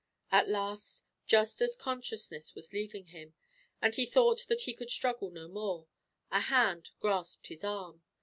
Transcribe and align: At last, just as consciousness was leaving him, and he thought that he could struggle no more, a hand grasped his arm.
At 0.31 0.49
last, 0.49 1.03
just 1.27 1.61
as 1.61 1.75
consciousness 1.75 2.55
was 2.55 2.73
leaving 2.73 3.05
him, 3.13 3.35
and 3.83 3.93
he 3.93 4.07
thought 4.07 4.45
that 4.47 4.61
he 4.61 4.73
could 4.73 4.89
struggle 4.89 5.29
no 5.29 5.47
more, 5.47 5.85
a 6.31 6.39
hand 6.39 6.89
grasped 7.01 7.49
his 7.49 7.63
arm. 7.63 8.01